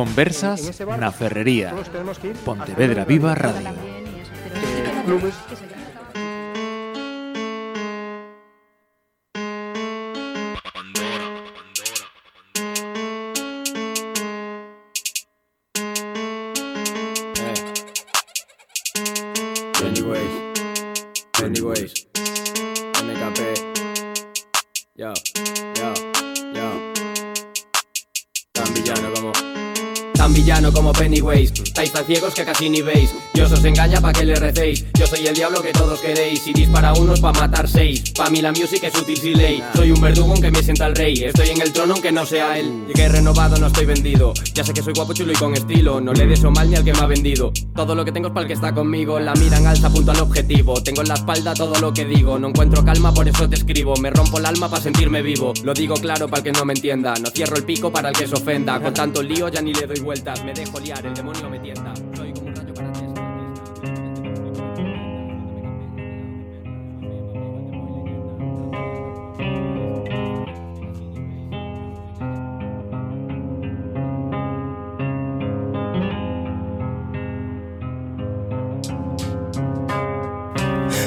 [0.00, 1.76] Conversas na Ferrería.
[2.42, 3.68] Pontevedra Viva Radio.
[31.80, 33.14] Estáis tan ciegos que casi ni veis.
[33.32, 34.84] Dios os engaña pa' que le recéis.
[34.98, 36.46] Yo soy el diablo que todos queréis.
[36.46, 38.12] Y dispara unos pa' matar seis.
[38.14, 39.64] Pa' mí la music es útil si ley.
[39.74, 41.24] Soy un verdugo aunque me sienta el rey.
[41.24, 42.84] Estoy en el trono aunque no sea él.
[42.88, 44.34] Llegué renovado, no estoy vendido.
[44.52, 46.02] Ya sé que soy guapo, chulo y con estilo.
[46.02, 47.50] No le deso mal ni al que me ha vendido.
[47.74, 49.18] Todo lo que tengo es para el que está conmigo.
[49.18, 50.82] La mira en alza, punto al objetivo.
[50.82, 52.38] Tengo en la espalda todo lo que digo.
[52.38, 53.96] No encuentro calma, por eso te escribo.
[53.96, 55.54] Me rompo el alma para sentirme vivo.
[55.64, 57.14] Lo digo claro para el que no me entienda.
[57.14, 58.78] No cierro el pico para el que se ofenda.
[58.82, 60.44] Con tanto lío ya ni le doy vueltas.
[60.44, 62.09] Me dejo liar, el demonio me Em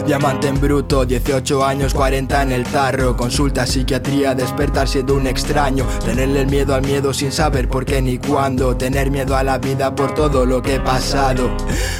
[0.05, 3.15] Diamante en bruto, 18 años, 40 en el tarro.
[3.15, 5.85] Consulta psiquiatría, despertar siendo un extraño.
[6.03, 8.75] Tenerle el miedo al miedo sin saber por qué ni cuándo.
[8.75, 11.55] Tener miedo a la vida por todo lo que he pasado.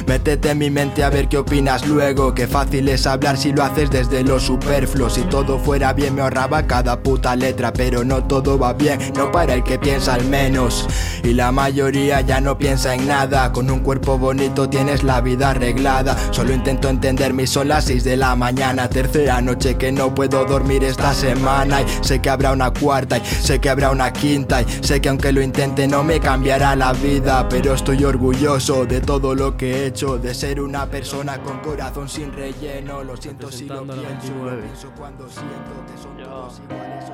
[0.06, 2.34] Métete en mi mente a ver qué opinas luego.
[2.34, 5.08] Qué fácil es hablar si lo haces desde lo superfluo.
[5.08, 9.32] Si todo fuera bien me ahorraba cada puta letra Pero no todo va bien, no
[9.32, 10.86] para el que piensa al menos.
[11.22, 13.50] Y la mayoría ya no piensa en nada.
[13.50, 16.16] Con un cuerpo bonito tienes la vida arreglada.
[16.32, 21.12] Solo intento entender mis olas de la mañana, tercera noche que no puedo dormir esta
[21.14, 21.82] semana.
[21.82, 25.08] Y sé que habrá una cuarta, y sé que habrá una quinta, y sé que
[25.08, 27.48] aunque lo intente no me cambiará la vida.
[27.48, 32.08] Pero estoy orgulloso de todo lo que he hecho, de ser una persona con corazón
[32.08, 33.04] sin relleno.
[33.04, 37.04] Lo siento si lo pienso, lo pienso cuando siento que son todos iguales.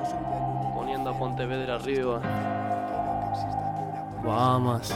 [0.73, 2.21] Poniendo a Pontevedra arriba.
[4.23, 4.93] Vamos.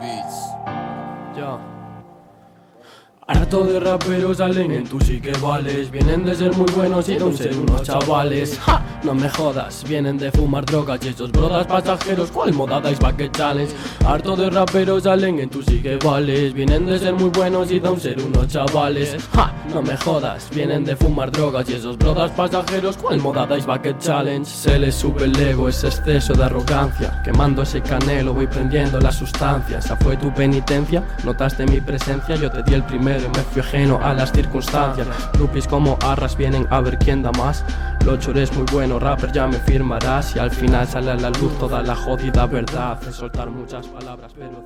[0.00, 0.54] Beats.
[1.36, 1.77] Ya.
[3.30, 5.32] Harto de raperos salen en tu sí que
[5.92, 8.82] Vienen de ser muy buenos y de ser unos chavales ¡Ja!
[9.04, 13.30] No me jodas, vienen de fumar drogas y esos brodas pasajeros ¿Cuál moda dais que
[13.30, 13.74] challenge?
[14.06, 15.98] Harto de raperos salen en tu sí que
[16.54, 19.52] Vienen de ser muy buenos y de ser unos chavales ¡Ja!
[19.74, 23.94] No me jodas, vienen de fumar drogas y esos brodas pasajeros ¿Cuál moda dais que
[23.98, 24.50] challenge?
[24.50, 29.12] Se les sube el ego, ese exceso de arrogancia Quemando ese canelo voy prendiendo la
[29.12, 32.84] sustancia Esa fue tu penitencia, notaste mi presencia Yo te di el
[33.22, 35.06] me fui ajeno a las circunstancias.
[35.38, 37.64] Lupis como arras vienen a ver quién da más.
[38.04, 40.36] Locho eres muy bueno, rapper, ya me firmarás.
[40.36, 43.00] Y al final sale a la luz toda la jodida verdad.
[43.00, 44.62] De soltar muchas palabras, pero.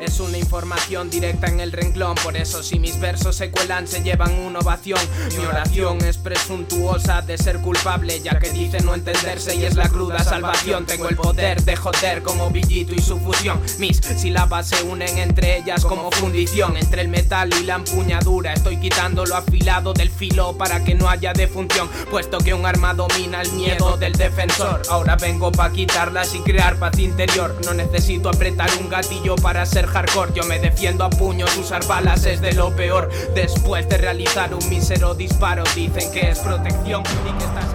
[0.00, 4.02] Es una información directa en el renglón, por eso si mis versos se cuelan se
[4.02, 4.98] llevan una ovación.
[5.38, 9.88] Mi oración es presuntuosa de ser culpable, ya que dice no entenderse y es la
[9.88, 10.84] cruda salvación.
[10.84, 13.60] Tengo el poder de joder como Villito y su fusión.
[13.78, 18.52] Mis sílabas se unen entre ellas como fundición, entre el metal y la empuñadura.
[18.52, 22.94] Estoy quitando lo afilado del filo para que no haya defunción, puesto que un arma
[22.94, 24.82] domina el miedo del defensor.
[24.90, 27.56] Ahora vengo para quitarlas y crear paz interior.
[27.64, 30.32] No necesito apretar un gatillo para ser hardcore.
[30.34, 33.10] Yo me defiendo a puños, usar balas es de lo peor.
[33.34, 37.74] Después de realizar un mísero disparo Dicen que es protección y que estás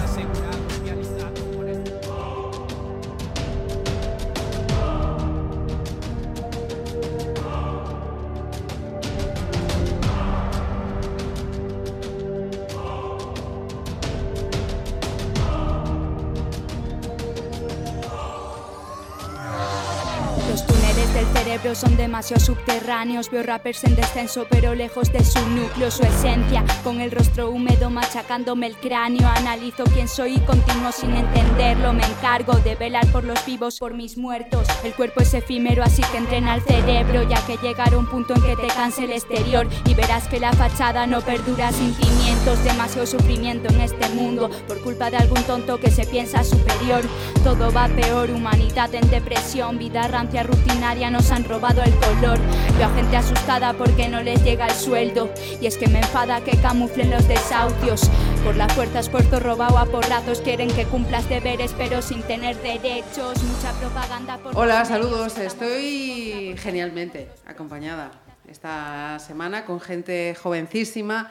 [21.75, 23.29] son demasiado subterráneos.
[23.29, 26.63] Veo rappers en descenso, pero lejos de su núcleo, su esencia.
[26.83, 29.27] Con el rostro húmedo machacándome el cráneo.
[29.27, 31.93] Analizo quién soy y continúo sin entenderlo.
[31.93, 34.67] Me encargo de velar por los vivos, por mis muertos.
[34.83, 37.23] El cuerpo es efímero, así que entrena el cerebro.
[37.23, 39.67] Ya que llegará un punto en que te canse el exterior.
[39.85, 42.63] Y verás que la fachada no perdura sentimientos.
[42.63, 44.49] Demasiado sufrimiento en este mundo.
[44.67, 47.03] Por culpa de algún tonto que se piensa superior.
[47.43, 49.77] Todo va peor, humanidad en depresión.
[49.77, 52.39] Vida rancia rutinaria nos han robado el color.
[52.77, 55.29] Veo a gente asustada porque no les llega el sueldo.
[55.59, 58.09] Y es que me enfada que camuflen los desahucios.
[58.45, 60.39] Por la fuerza esfuerzo robado a porrazos.
[60.39, 63.43] Quieren que cumplas deberes pero sin tener derechos.
[63.43, 64.57] Mucha propaganda por...
[64.57, 65.37] Hola, saludos.
[65.37, 68.11] Estoy genialmente acompañada.
[68.47, 71.29] esta semana con gente jovencísima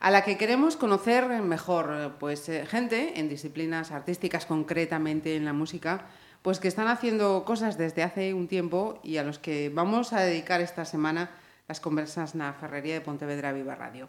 [0.00, 5.52] a la que queremos conocer mejor, pues eh, gente en disciplinas artísticas, concretamente en la
[5.52, 6.06] música,
[6.42, 10.20] pues que están haciendo cosas desde hace un tiempo y a los que vamos a
[10.20, 11.30] dedicar esta semana
[11.66, 14.08] las conversas en la Ferrería de Pontevedra Viva Radio.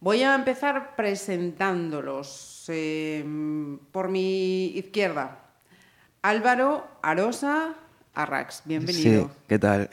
[0.00, 2.64] Voy a empezar presentándolos.
[2.68, 3.24] Eh,
[3.92, 5.38] por mi izquierda,
[6.22, 7.74] Álvaro Arosa
[8.14, 8.62] Arrax.
[8.64, 9.24] Bienvenido.
[9.24, 9.88] Sí, ¿qué tal?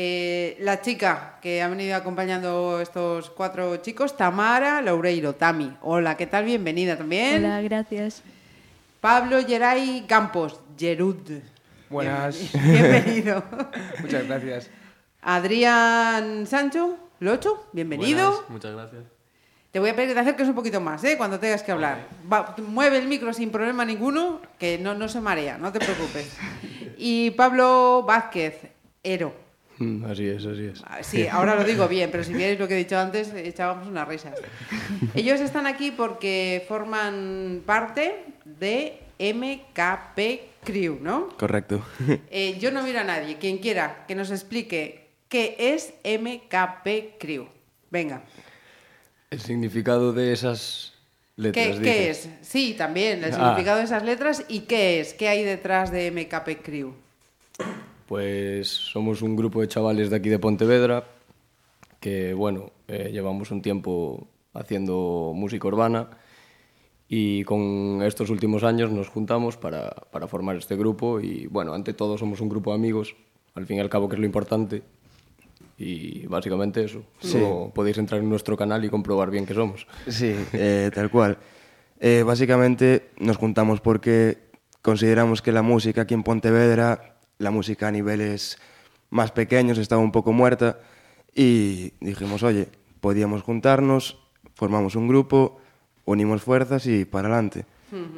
[0.00, 5.76] Eh, la chica que ha venido acompañando estos cuatro chicos, Tamara Loureiro, Tami.
[5.80, 6.44] Hola, ¿qué tal?
[6.44, 7.44] Bienvenida también.
[7.44, 8.22] Hola, gracias.
[9.00, 11.40] Pablo Geray Campos, Gerud.
[11.88, 12.52] Buenas.
[12.52, 13.44] Bienvenido.
[14.00, 14.70] Muchas gracias.
[15.22, 18.30] Adrián Sancho, Locho, bienvenido.
[18.30, 19.04] Buenas, muchas gracias.
[19.70, 21.16] Te voy a pedir que te acerques un poquito más, ¿eh?
[21.16, 22.08] Cuando tengas que hablar.
[22.32, 26.36] Va, mueve el micro sin problema ninguno, que no, no se marea, no te preocupes.
[26.96, 28.62] Y Pablo Vázquez,
[29.04, 29.32] Ero.
[29.78, 30.82] Mm, así es, así es.
[30.84, 33.86] Ah, sí, ahora lo digo bien, pero si vierais lo que he dicho antes, echábamos
[33.86, 34.34] unas risas.
[35.14, 38.24] Ellos están aquí porque forman parte
[38.58, 41.28] de MKP Crew, ¿no?
[41.38, 41.82] Correcto.
[42.30, 43.36] Eh, yo no miro a nadie.
[43.38, 47.46] Quien quiera que nos explique qué es MKP Crew.
[47.90, 48.22] Venga.
[49.30, 50.94] El significado de esas
[51.36, 51.76] letras.
[51.76, 52.28] ¿Qué, ¿qué es?
[52.42, 53.36] Sí, también, el Ah.
[53.36, 54.44] significado de esas letras.
[54.48, 55.14] ¿Y qué es?
[55.14, 56.92] ¿Qué hay detrás de MKP Crew?
[58.06, 61.04] Pues somos un grupo de chavales de aquí de Pontevedra
[62.00, 66.08] que, bueno, eh, llevamos un tiempo haciendo música urbana
[67.08, 71.94] y con estos últimos años nos juntamos para, para formar este grupo y, bueno, ante
[71.94, 73.16] todo somos un grupo de amigos,
[73.54, 74.82] al fin y al cabo que es lo importante
[75.78, 77.04] y básicamente eso.
[77.22, 79.86] Luego podéis entrar en nuestro canal y comprobar bien que somos.
[80.08, 81.38] Sí, eh, tal cual.
[82.00, 84.38] Eh, básicamente nos juntamos porque
[84.82, 88.58] consideramos que la música aquí en Pontevedra, la música a niveles
[89.10, 90.80] más pequeños, estaba un poco muerta
[91.34, 92.68] y dijimos, oye,
[93.00, 94.18] podíamos juntarnos,
[94.54, 95.60] formamos un grupo,
[96.10, 97.66] unimos fuerzas y para adelante.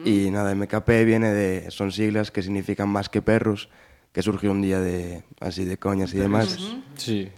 [0.04, 3.68] Y nada, MKP viene de, son siglas que significan más que perros,
[4.12, 6.58] que surgió un día de así de coñas y demás.
[6.96, 7.30] Sí,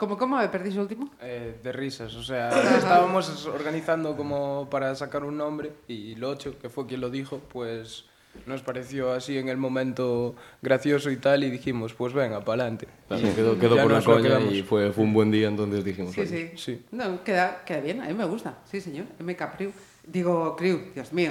[0.00, 0.38] ¿Cómo, cómo?
[0.38, 1.10] ¿Me perdí el último?
[1.20, 2.48] Eh, de risas, o sea,
[2.78, 8.06] estábamos organizando como para sacar un nombre y Locho, que fue quien lo dijo, pues
[8.46, 12.88] nos pareció así en el momento gracioso y tal y dijimos, pues venga, para adelante.
[13.08, 16.20] Claro, quedó, quedó por una coña y fue, fue un buen día, entonces dijimos, Sí,
[16.22, 16.62] "Oye, sí.
[16.74, 16.82] sí.
[16.92, 18.58] No, queda, queda bien, a mí me gusta.
[18.70, 19.06] Sí, señor.
[19.18, 19.72] MK Crew.
[20.10, 21.30] Digo, Crew, Dios mío.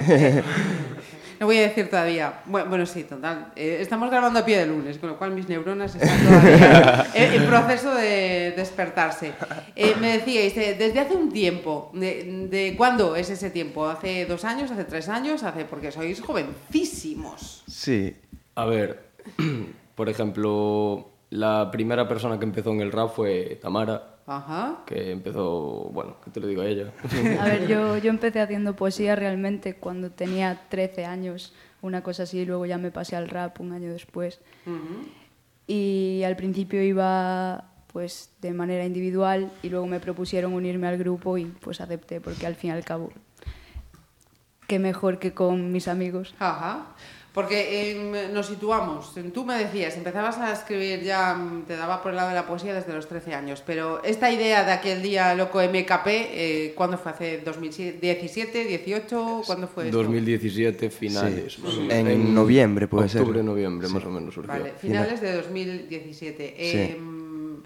[1.40, 2.40] no voy a decir todavía.
[2.46, 3.52] Bueno, bueno sí, total.
[3.54, 7.42] Eh, estamos grabando a pie de lunes, con lo cual mis neuronas están todavía en,
[7.42, 9.32] en proceso de despertarse.
[9.76, 13.86] Eh, me decíais, eh, desde hace un tiempo, de, de cuándo es ese tiempo?
[13.86, 14.70] ¿Hace dos años?
[14.70, 15.42] ¿Hace tres años?
[15.42, 17.62] hace Porque sois jovencísimos.
[17.68, 18.16] Sí,
[18.54, 19.10] A ver,
[19.94, 24.84] por ejemplo, la primera persona que empezó en el rap fue Tamara, Ajá.
[24.86, 26.92] que empezó, bueno, ¿qué te lo digo a ella?
[27.40, 32.38] A ver, yo, yo empecé haciendo poesía realmente cuando tenía 13 años, una cosa así,
[32.38, 34.40] y luego ya me pasé al rap un año después.
[35.66, 41.36] Y al principio iba pues de manera individual y luego me propusieron unirme al grupo
[41.38, 43.10] y pues acepté porque al fin y al cabo
[44.68, 46.36] qué mejor que con mis amigos.
[46.38, 46.94] Ajá.
[47.32, 49.14] Porque em, nos situamos.
[49.32, 52.44] Tú me decías, empezabas a escribir ya, mm, te daba por el lado de la
[52.44, 56.98] poesía desde los 13 años, pero esta idea de aquel día loco MKP, eh, ¿cuándo
[56.98, 57.12] fue?
[57.12, 59.42] ¿Hace 2017, 18?
[59.46, 59.98] ¿Cuándo fue esto?
[59.98, 61.52] 2017, finales.
[61.54, 61.62] Sí.
[61.62, 62.12] más o menos.
[62.12, 63.20] En noviembre, puede ser.
[63.20, 64.52] Octubre, noviembre, más o menos surgió.
[64.52, 66.54] Vale, finales de 2017.
[66.58, 66.76] Sí.
[66.78, 67.56] Em,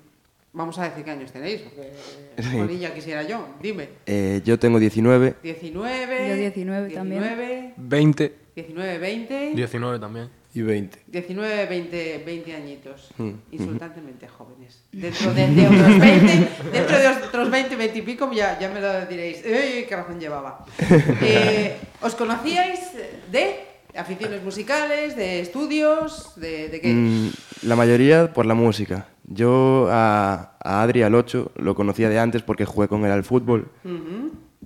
[0.53, 1.91] vamos a decir qué años tenéis, porque
[2.39, 2.57] Sí.
[2.57, 3.89] Bonilla quisiera yo, dime.
[4.05, 6.29] Eh, yo tengo 19, 19.
[6.29, 7.23] Yo 19 también.
[7.23, 8.44] 19, 20.
[8.55, 9.53] 19, 20.
[9.55, 10.29] 19 también.
[10.55, 11.03] Y 20.
[11.09, 13.11] 19, 20, 20 añitos.
[13.19, 13.31] Mm.
[13.51, 14.85] Insultantemente jóvenes.
[14.93, 18.81] Dentro de, de otros 20, dentro de otros 20, 20 y pico, ya, ya me
[18.81, 19.45] lo diréis.
[19.45, 20.65] ¡Ey, qué razón llevaba!
[21.23, 22.93] Eh, ¿Os conocíais
[23.33, 23.57] de
[23.97, 26.93] aficiones musicales, de estudios, de, de qué?
[26.93, 27.31] Mm,
[27.63, 29.09] la mayoría por la música.
[29.25, 33.25] Yo a, a Adri, al 8, lo conocía de antes porque jugué con él al
[33.25, 33.71] fútbol.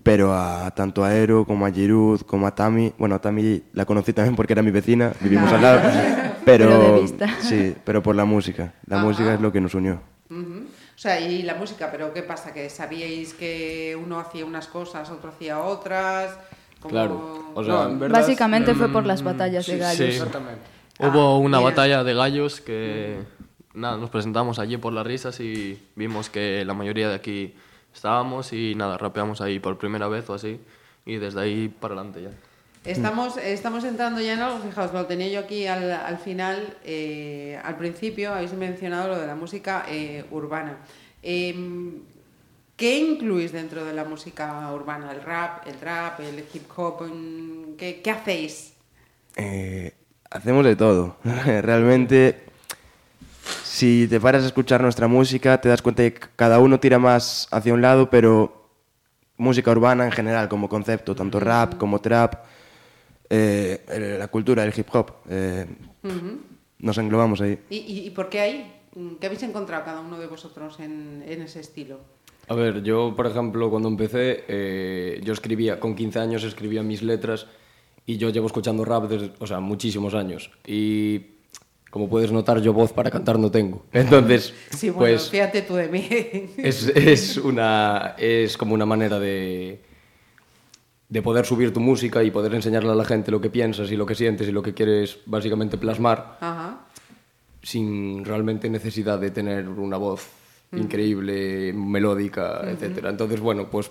[0.02, 3.84] Pero a tanto a Ero como a Giroud como a Tami, bueno, a Tami la
[3.84, 5.80] conocí también porque era mi vecina, vivimos al lado,
[6.44, 7.28] pero, Pero de vista.
[7.40, 8.74] sí, pero por la música.
[8.86, 9.04] La Ajá.
[9.06, 10.00] música es lo que nos unió.
[10.30, 12.52] O sea, y la música, pero ¿qué pasa?
[12.52, 16.36] ¿Que sabíais que uno hacía unas cosas, otro hacía otras?
[16.80, 19.96] Como- Claro, o sea, No, en verdad, Básicamente fue por las batallas de sí, gallos.
[19.96, 20.04] sí.
[20.04, 20.60] Exactamente.
[21.00, 21.70] Hubo una mira.
[21.70, 23.18] batalla de gallos que
[23.74, 27.54] nada, nos presentamos allí por las risas y vimos que la mayoría de aquí
[27.98, 30.60] estábamos y nada, rapeamos ahí por primera vez o así
[31.04, 32.30] y desde ahí para adelante ya.
[32.84, 37.60] Estamos, estamos entrando ya en algo, fijaos, lo tenía yo aquí al, al final, eh,
[37.62, 40.78] al principio habéis mencionado lo de la música eh, urbana.
[41.22, 42.00] Em,
[42.76, 45.10] ¿Qué incluís dentro de la música urbana?
[45.10, 47.02] ¿El rap, el trap, el hip hop?
[47.76, 48.74] ¿Qué, qué hacéis?
[49.36, 49.92] Eh,
[50.30, 51.16] hacemos de todo.
[51.24, 52.47] Realmente,
[53.78, 57.46] si te paras a escuchar nuestra música, te das cuenta que cada uno tira más
[57.52, 58.70] hacia un lado, pero
[59.36, 62.44] música urbana en general como concepto, tanto rap como trap,
[63.30, 65.64] eh, la cultura del hip hop, eh,
[66.02, 66.40] Ujú.
[66.80, 67.56] nos englobamos ahí.
[67.70, 68.74] ¿Y, y, y por qué ahí?
[69.20, 72.00] ¿Qué habéis encontrado cada uno de vosotros en, en ese estilo?
[72.48, 77.02] A ver, yo, por ejemplo, cuando empecé, eh, yo escribía, con 15 años escribía mis
[77.04, 77.46] letras
[78.04, 80.50] y yo llevo escuchando rap desde, o sea, muchísimos años.
[80.66, 81.37] Y
[81.90, 83.84] como puedes notar, yo voz para cantar no tengo.
[83.92, 86.06] Entonces, Sí, bueno, pues fíjate tú de mí.
[86.58, 89.80] es, es, una, es como una manera de,
[91.08, 93.96] de poder subir tu música y poder enseñarle a la gente lo que piensas y
[93.96, 96.80] lo que sientes y lo que quieres básicamente plasmar Ajá.
[97.62, 100.28] sin realmente necesidad de tener una voz
[100.72, 103.08] increíble, melódica, etcétera.
[103.08, 103.90] Entonces, bueno, pues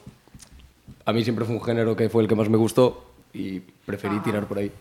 [1.05, 4.19] a mí siempre fue un género que fue el que más me gustó y preferí
[4.19, 4.71] tirar por ahí.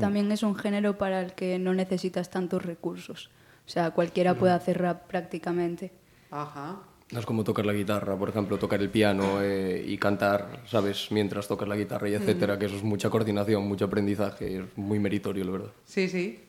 [0.00, 3.30] También es un género para el que no necesitas tantos recursos.
[3.66, 5.92] O sea, cualquiera puede hacer rap prácticamente.
[6.30, 6.80] Ajá.
[7.12, 11.08] No es como tocar la guitarra, por ejemplo, tocar el piano eh, y cantar, ¿sabes?
[11.10, 15.00] Mientras tocas la guitarra y etcétera, que eso es mucha coordinación, mucho aprendizaje, es muy
[15.00, 15.70] meritorio, la verdad.
[15.84, 16.40] Sí, sí.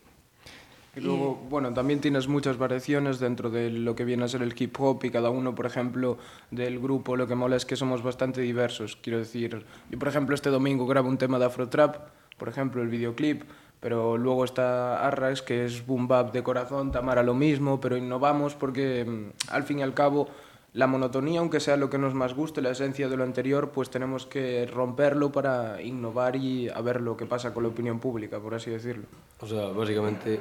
[0.95, 4.53] Y luego, bueno, también tienes muchas variaciones dentro de lo que viene a ser el
[4.57, 6.17] hip hop y cada uno, por ejemplo,
[6.51, 8.97] del grupo, lo que mola es que somos bastante diversos.
[8.97, 12.09] Quiero decir, yo, por ejemplo, este domingo grabo un tema de Afrotrap,
[12.41, 13.43] por ejemplo, el videoclip,
[13.79, 18.55] pero luego está Arrax, que es boom bap de corazón, Tamara lo mismo, pero innovamos
[18.55, 20.27] porque, mm, al fin y al cabo,
[20.73, 23.91] la monotonía, aunque sea lo que nos más guste, la esencia de lo anterior, pues
[23.91, 28.39] tenemos que romperlo para innovar y a ver lo que pasa con la opinión pública,
[28.39, 29.03] por así decirlo.
[29.39, 30.39] O sea, básicamente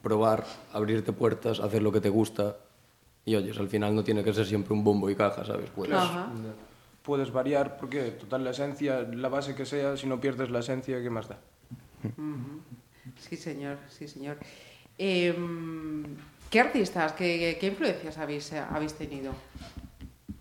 [0.00, 2.54] probar, abrirte puertas, hacer lo que te gusta
[3.24, 5.70] y oyes, al final no tiene que ser siempre un bombo y caja, ¿sabes?
[5.74, 6.28] Pues, Ajá.
[7.02, 11.02] Puedes variar porque total la esencia, la base que sea, si no pierdes la esencia,
[11.02, 11.38] ¿qué más da?
[13.18, 14.38] Sí, señor, sí, señor.
[14.98, 16.04] Em,
[16.50, 19.32] ¿Qué artistas, qué, qué influencias habéis, habéis tenido?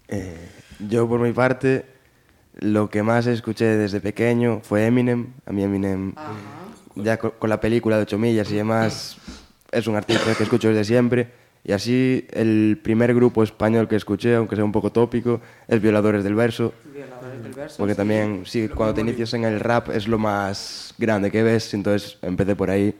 [0.10, 0.50] Eh,
[0.80, 1.86] yo, por mi parte,
[2.60, 5.34] lo que más escuché desde pequeño fue Eminem.
[5.46, 6.14] A mí Eminem,
[6.96, 9.18] ya co- con, la película de 8 millas y demás,
[9.72, 11.32] es un artista que escucho desde siempre.
[11.64, 16.24] Y así, el primer grupo español que escuché, aunque sea un poco tópico, es Violadores
[16.24, 16.74] del Verso.
[16.92, 17.76] Violadores del verso.
[17.78, 17.98] Porque sí.
[17.98, 22.18] también, sí, cuando te inicias en el rap es lo más grande que ves, entonces
[22.24, 22.96] empecé por ahí.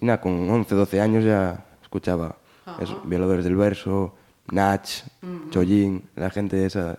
[0.00, 2.36] Y nada, con 11, 12 años ya escuchaba
[2.80, 4.14] eso, Violadores del Verso,
[4.50, 4.88] Nach,
[5.50, 6.98] Chollín, la gente esa,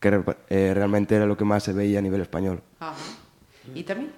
[0.00, 2.62] que eh, realmente era lo que más se veía a nivel español.
[2.80, 2.94] Ajá.
[3.74, 4.12] ¿Y también?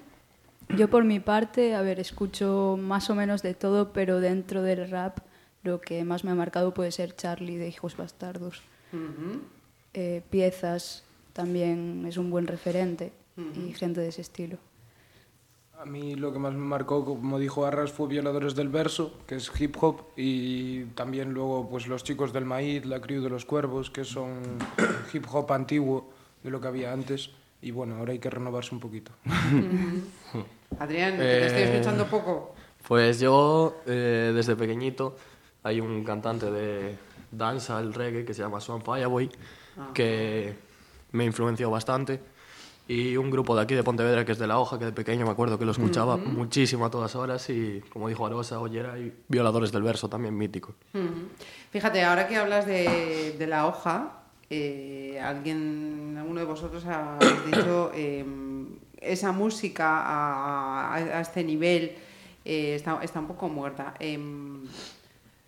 [0.69, 4.89] Yo por mi parte, a ver, escucho más o menos de todo, pero dentro del
[4.89, 5.19] rap
[5.65, 8.61] lo que más me ha marcado puede ser Charlie de Hijos Bastardos.
[9.93, 11.03] Eh, piezas
[11.33, 13.11] también es un buen referente
[13.67, 14.57] y gente de ese estilo.
[15.77, 19.35] A mí lo que más me marcó, como dijo Arras, fue Violadores del Verso, que
[19.35, 23.43] es hip hop, y también luego pues los chicos del maíz, la crew de los
[23.43, 24.39] cuervos, que son
[25.13, 26.09] hip hop antiguo
[26.43, 27.31] de lo que había antes,
[27.61, 29.11] y bueno, ahora hay que renovarse un poquito.
[30.79, 32.55] Adrián, que te estoy Eh, escuchando poco.
[32.87, 35.17] Pues yo, eh, desde pequeñito,
[35.65, 36.95] hay un cantante de
[37.31, 39.29] danza, el reggae, que se llama Swan Fireboy,
[39.95, 40.53] que
[41.11, 42.19] me influenció bastante.
[42.87, 45.25] Y un grupo de aquí de Pontevedra, que es de La Hoja, que de pequeño
[45.25, 47.49] me acuerdo que lo escuchaba muchísimo a todas horas.
[47.49, 50.75] Y como dijo Arosa, Ollera y Violadores del Verso, también mítico.
[50.93, 51.29] Ujú.
[51.71, 54.19] Fíjate, ahora que hablas de, de la hoja,
[54.51, 57.17] eh, alguien, alguno de vosotros ha
[57.47, 58.23] dicho eh,
[59.01, 61.95] esa música a, a- a este nivel
[62.45, 63.95] eh, está, está un poco muerta.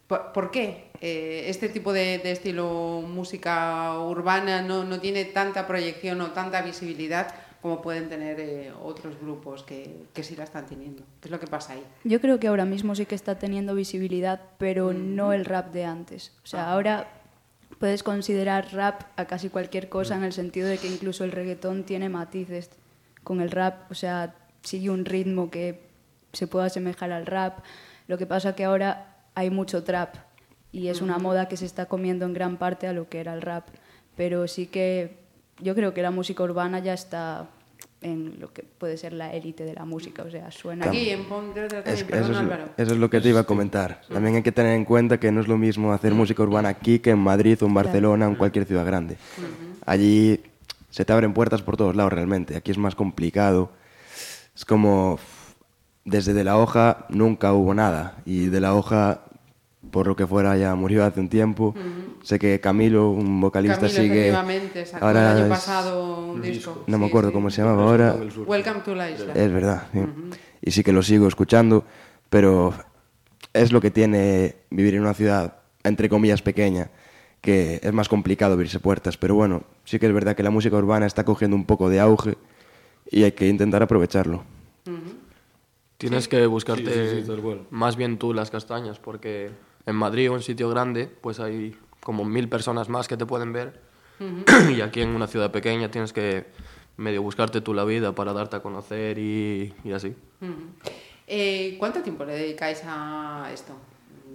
[0.08, 5.68] ¿Por, por qué eh, este tipo de, de estilo música urbana no, no tiene tanta
[5.68, 10.66] proyección o tanta visibilidad como pueden tener eh, otros grupos que, que sí la están
[10.68, 11.04] teniendo?
[11.20, 11.84] ¿Qué es lo que pasa ahí?
[12.04, 15.86] Yo creo que ahora mismo sí que está teniendo visibilidad, pero no el rap de
[15.86, 16.34] antes.
[16.44, 17.08] O sea, ahora
[17.80, 21.84] puedes considerar rap a casi cualquier cosa en el sentido de que incluso el reggaetón
[21.84, 22.70] tiene matices
[23.24, 25.82] con el rap, o sea, sigue un ritmo que
[26.34, 27.60] se puede asemejar al rap.
[28.08, 30.16] Lo que pasa que ahora hay mucho trap
[30.72, 33.36] y es una moda que se está comiendo en gran parte a lo que era
[33.36, 33.68] el rap,
[34.16, 35.18] pero sí que
[35.62, 37.48] yo creo que la música urbana ya está
[38.02, 41.24] en lo que puede ser la élite de la música, o sea, suena Aquí en
[41.30, 42.64] también, Es- perdón, eso, es, Álvaro.
[42.78, 44.02] eso es lo que te iba a comentar.
[44.12, 46.98] También hay que tener en cuenta que no es lo mismo hacer música urbana aquí
[46.98, 49.18] que en Madrid o en Barcelona o en cualquier ciudad grande.
[49.86, 50.42] Allí
[50.90, 52.56] se te abren puertas por todos lados realmente.
[52.56, 53.72] Aquí es más complicado.
[54.56, 55.20] Es como,
[56.06, 58.18] desde De La Hoja nunca hubo nada.
[58.26, 59.22] Y De La Hoja,
[59.92, 61.74] por lo que fuera, ya murió hace un tiempo.
[62.24, 64.20] Sé que Camilo, un vocalista, Camilo, sigue...
[64.30, 66.84] efectivamente, sacó ahora el año pasado un disco.
[66.88, 67.34] No me Sí, acuerdo sí.
[67.34, 68.16] cómo se llamaba ahora.
[68.46, 69.34] Welcome to la isla.
[69.34, 70.00] Es verdad, sí.
[70.62, 71.86] Y sí que lo sigo escuchando,
[72.30, 72.74] pero
[73.54, 76.90] es lo que tiene vivir en una ciudad, entre comillas, pequeña,
[77.42, 79.18] que es más complicado abrirse puertas.
[79.18, 82.00] Pero bueno, sí que es verdad que la música urbana está cogiendo un poco de
[82.00, 82.38] auge
[83.10, 84.44] y hay que intentar aprovecharlo.
[85.98, 87.62] Tienes que buscarte Sí, sí, sí, tal cual.
[87.72, 89.50] más bien tú las castañas, porque
[89.88, 93.52] en Madrid o en sitio grande, pues hay como mil personas más que te pueden
[93.54, 93.82] ver.
[94.76, 96.46] y aquí en una ciudad pequeña tienes que
[96.98, 100.14] medio buscarte tú la vida para darte a conocer y, y así.
[101.28, 103.74] Eh, ¿Cuánto tiempo le dedicáis a esto?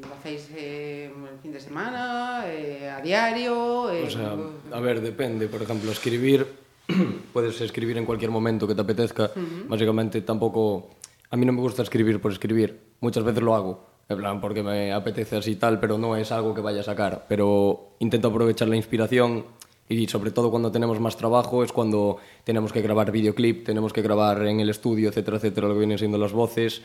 [0.00, 3.90] ¿Lo hacéis eh, el fin de semana, eh, a diario?
[3.90, 4.36] eh, O sea,
[4.72, 5.48] a ver, depende.
[5.48, 6.46] Por ejemplo, escribir,
[7.32, 9.30] puedes escribir en cualquier momento que te apetezca.
[9.68, 10.90] Básicamente tampoco...
[11.30, 12.78] A mí no me gusta escribir por escribir.
[13.00, 16.54] Muchas veces lo hago, en plan, porque me apetece así tal, pero no es algo
[16.54, 17.26] que vaya a sacar.
[17.28, 19.44] Pero intento aprovechar la inspiración
[19.88, 24.02] y sobre todo cuando tenemos más trabajo es cuando tenemos que grabar videoclip, tenemos que
[24.02, 26.82] grabar en el estudio, etcétera, etcétera, lo que vienen siendo las voces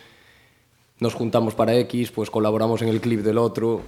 [1.00, 3.81] nos juntamos para X, pues colaboramos en el clip del otro,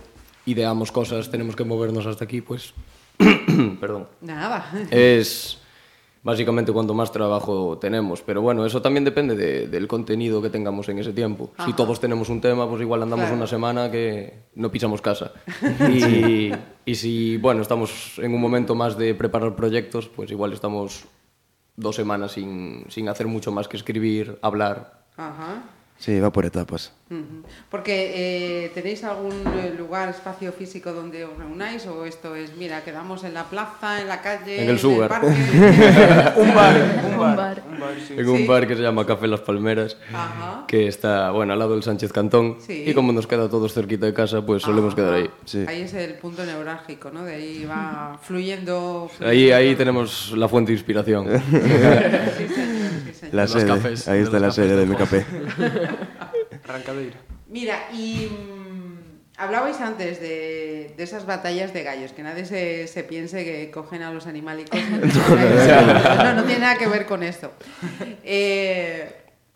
[0.45, 2.73] ideamos cosas, tenemos que movernos hasta aquí, pues...
[3.79, 4.07] Perdón.
[4.21, 4.71] Nada.
[4.91, 5.59] Es
[6.23, 10.89] básicamente cuanto más trabajo tenemos, pero bueno, eso también depende de- del contenido que tengamos
[10.89, 11.51] en ese tiempo.
[11.65, 13.37] Si todos tenemos un tema, pues igual andamos Claro.
[13.37, 15.31] una semana que no pisamos casa.
[15.89, 16.51] Y,
[16.85, 21.05] y si, bueno, estamos en un momento más de preparar proyectos, pues igual estamos
[21.75, 25.05] dos semanas sin, sin hacer mucho más que escribir, hablar.
[25.15, 25.63] Ajá.
[25.99, 26.93] Sí, va por etapas.
[27.71, 32.83] Porque eh, tenéis algún eh, lugar, espacio físico donde os reunáis o esto es, mira,
[32.83, 35.09] quedamos en la plaza, en la calle, En el súper.
[35.09, 35.27] parque?
[36.37, 36.75] Un bar,
[37.05, 37.63] un Un bar.
[37.69, 38.13] Un bar, sí.
[38.15, 38.45] en un Sí.
[38.45, 40.65] bar que se llama Café Las Palmeras, Ajá.
[40.67, 42.57] que está, bueno, al lado del Sánchez Cantón.
[42.65, 42.83] Sí.
[42.85, 45.29] Y como nos queda todos cerquita de casa, pues solemos quedar ahí.
[45.45, 45.65] Sí.
[45.67, 47.25] Ahí es el punto neurálgico, ¿no?
[47.25, 49.09] De ahí va fluyendo.
[49.19, 51.27] Ahí, fluyendo ahí tenemos la fuente de inspiración.
[52.37, 52.78] Sí, señor.
[53.31, 55.25] La Los sede, cafés, ahí de está la cafés sede de café.
[56.63, 57.17] Arrancadeira.
[57.47, 58.79] Mira, y mm,
[59.37, 64.03] hablabais antes de, de esas batallas de gallos, que nadie se, se piense que cogen
[64.03, 64.79] a los animalicos.
[64.91, 67.51] no, no tiene nada que ver con esto.
[68.23, 69.15] Eh,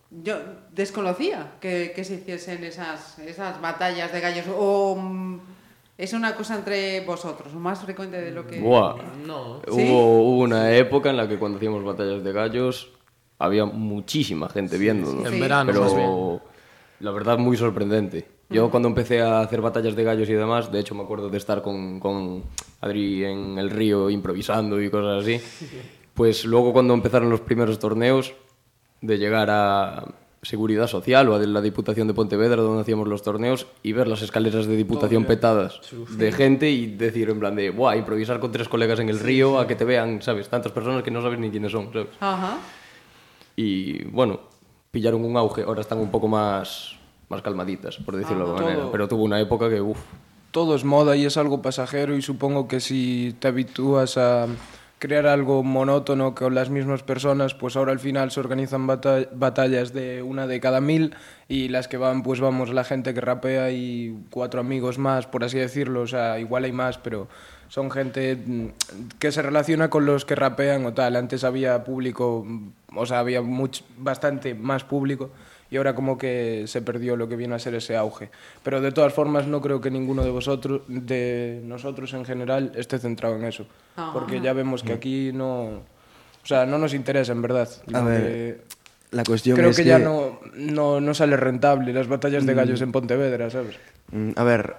[0.09, 0.38] yo
[0.71, 4.45] desconocía que, que se hiciesen esas, esas batallas de gallos.
[4.55, 5.39] O mm,
[5.97, 8.59] es una cosa entre vosotros, más frecuente de lo que.
[8.59, 8.95] Buah.
[9.25, 9.62] No.
[9.65, 9.71] ¿Sí?
[9.71, 12.91] Hubo, hubo una época en la que cuando hacíamos batallas de gallos
[13.43, 15.32] había muchísima gente viéndonos.
[15.32, 16.39] En verano, pero más bien.
[16.99, 18.27] la verdad muy sorprendente.
[18.49, 21.38] Yo cuando empecé a hacer batallas de gallos y demás, de hecho me acuerdo de
[21.38, 22.43] estar con, con
[22.82, 25.41] Adri en el río improvisando y cosas así,
[26.13, 28.34] pues luego cuando empezaron los primeros torneos,
[29.01, 30.06] de llegar a
[30.43, 34.21] Seguridad Social o a la Diputación de Pontevedra donde hacíamos los torneos y ver las
[34.21, 38.69] escaleras de Diputación petadas de gente y decir en plan de, buah, improvisar con tres
[38.69, 40.47] colegas en el río a que te vean, ¿sabes?
[40.49, 42.08] Tantas personas que no sabes ni quiénes son, ¿sabes?
[42.19, 42.58] Ajá.
[43.55, 44.39] Y bueno,
[44.91, 46.95] pillaron un auge, ahora están un poco más,
[47.29, 48.91] más calmaditas, por decirlo de alguna manera, Todo.
[48.91, 49.99] pero tuvo una época que, uff,
[50.51, 54.45] todo es moda y es algo pasajero y supongo que si te habitúas a
[54.99, 59.91] crear algo monótono con las mismas personas, pues ahora al final se organizan bata- batallas
[59.93, 61.13] de una de cada mil
[61.49, 65.43] y las que van, pues vamos, la gente que rapea y cuatro amigos más, por
[65.43, 67.27] así decirlo, o sea, igual hay más, pero
[67.73, 68.67] son gente mm,
[69.17, 71.15] que se relaciona con los que rapean o tal.
[71.15, 75.31] Antes había público, mm, o sea, había much, bastante más público
[75.71, 78.29] y ahora como que se perdió lo que viene a ser ese auge.
[78.62, 82.99] Pero de todas formas no creo que ninguno de vosotros, de nosotros en general, esté
[82.99, 83.65] centrado en eso.
[83.95, 84.13] Ajá.
[84.13, 85.63] Porque ya vemos que aquí no...
[86.43, 87.67] O sea, no nos interesa en verdad.
[87.91, 88.62] A ver, que-
[89.09, 92.81] La cuestión creo es que, ya no, no, no sale rentable las batallas de gallos
[92.81, 93.77] en Pontevedra, ¿sabes?
[94.12, 94.75] Mm, A ver,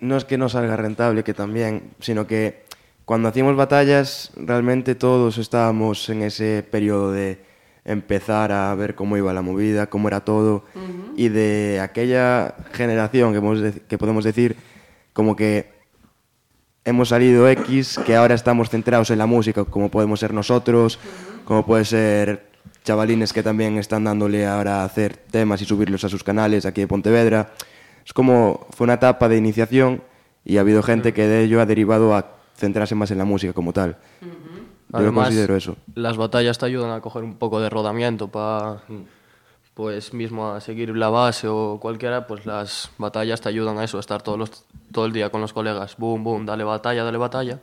[0.00, 2.64] no es que no salga rentable, que también, sino que
[3.04, 7.38] cuando hacíamos batallas, realmente todos estábamos en ese periodo de
[7.84, 10.64] empezar a ver cómo iba la movida, cómo era todo,
[11.16, 14.56] y de aquella generación que, podemos dec- que podemos decir
[15.12, 15.72] como que
[16.84, 20.98] hemos salido X, que ahora estamos centrados en la música, como podemos ser nosotros,
[21.44, 22.48] como puede ser
[22.84, 26.80] chavalines que también están dándole ahora a hacer temas y subirlos a sus canales aquí
[26.82, 27.50] de Pontevedra.
[28.10, 30.02] Es como fue una etapa de iniciación
[30.44, 33.52] y ha habido gente que de ello ha derivado a centrarse más en la música
[33.52, 33.98] como tal.
[34.20, 35.76] Yo lo considero eso.
[35.94, 38.80] Las batallas te ayudan a coger un poco de rodamiento para,
[39.74, 43.98] pues mismo a seguir la base o cualquiera, pues las batallas te ayudan a eso,
[43.98, 47.16] a estar todos los, todo el día con los colegas, boom, boom, dale batalla, dale
[47.16, 47.60] batalla.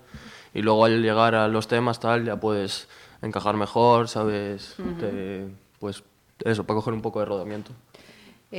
[0.54, 2.88] Y luego al llegar a los temas tal, ya puedes
[3.22, 4.78] encajar mejor, ¿sabes?
[4.98, 5.46] Te-
[5.80, 6.06] pues
[6.46, 7.72] eso, para coger un poco de rodamiento.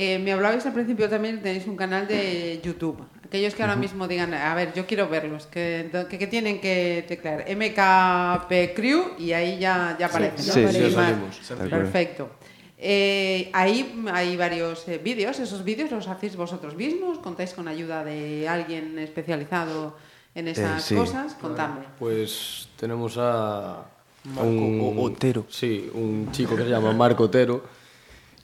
[0.01, 3.03] Eh, me hablabais al principio también, tenéis un canal de YouTube.
[3.25, 7.03] Aquellos que ahora mismo digan, a ver, yo quiero verlos, que, que, que tienen que
[7.05, 10.39] teclear MKP Crew y ahí ya, ya aparecen.
[10.39, 10.71] Sí, ¿no?
[10.71, 11.37] sí, salimos.
[11.69, 12.29] Perfecto.
[12.77, 18.05] Eh, ahí hay varios eh, vídeos, esos vídeos los hacéis vosotros mismos, contáis con ayuda
[18.05, 19.97] de alguien especializado
[20.33, 20.95] en esas sí.
[20.95, 21.81] cosas, contadme.
[21.99, 23.83] Pues tenemos a,
[24.23, 25.45] Marco un O- Otero.
[25.49, 27.65] Sí, un chico que se llama Marco Otero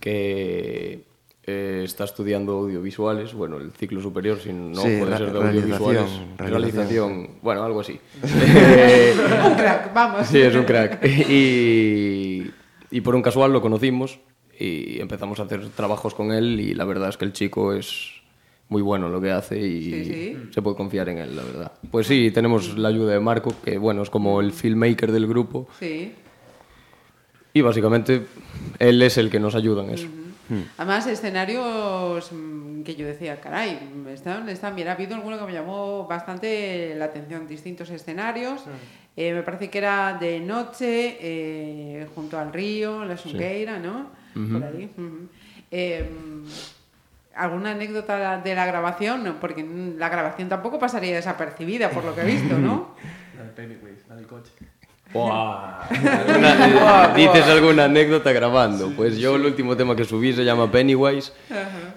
[0.01, 1.14] que
[1.47, 6.01] eh, está estudiando audiovisuales, bueno, el ciclo superior, si no Sí, puede ser de audiovisuales,
[6.37, 6.37] realización.
[6.37, 7.99] realización, bueno, algo así.
[8.23, 10.27] Un crack, vamos.
[10.27, 11.03] Sí, es un crack.
[11.29, 12.49] Y,
[12.91, 14.19] y por un casual lo conocimos
[14.59, 18.11] y empezamos a hacer trabajos con él y la verdad es que el chico es
[18.69, 20.37] muy bueno en lo que hace y Sí, sí.
[20.51, 21.71] se puede confiar en él, la verdad.
[21.91, 25.67] Pues sí, tenemos la ayuda de Marco, que bueno, es como el filmmaker del grupo
[25.79, 26.13] Sí.
[27.53, 28.23] y básicamente
[28.79, 30.07] él es el que nos ayuda en eso.
[30.77, 33.79] Además, escenarios mm, que yo decía, caray,
[34.09, 34.87] están, están bien.
[34.87, 38.63] Ha habido alguno que me llamó bastante la atención, distintos escenarios.
[39.17, 44.11] Eh, me parece que era de noche, eh, junto al río, la Xunqueira, ¿no?
[44.33, 44.91] Por ahí.
[45.71, 46.09] Eh,
[47.35, 49.23] ¿Alguna anécdota de la grabación?
[49.23, 49.65] No, porque
[49.97, 52.95] la grabación tampoco pasaría desapercibida, por lo que he visto, ¿no?
[53.37, 54.53] La de Pennywise, la del coche.
[55.13, 55.87] Buah.
[55.89, 58.89] Alguna- dices alguna anécdota grabando.
[58.95, 61.31] Pues yo el último tema que subí se llama Pennywise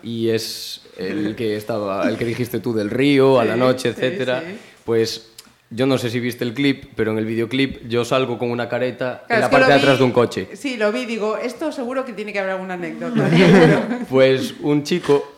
[0.03, 3.83] y es el que estaba, el que dijiste tú del río, a la Sí, noche,
[3.83, 4.43] sí, etcétera.
[4.47, 4.59] sí.
[4.85, 5.31] Pues
[5.71, 8.69] yo no sé si viste el clip, pero en el videoclip yo salgo con una
[8.69, 10.49] careta Claro, en la parte de atrás de un coche.
[10.55, 13.29] Sí, lo vi, digo, esto seguro que tiene que haber alguna anécdota.
[14.09, 15.38] Pues un chico